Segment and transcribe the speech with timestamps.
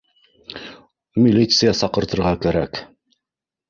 [1.25, 2.85] Ми лиция саҡыртырға кәрәк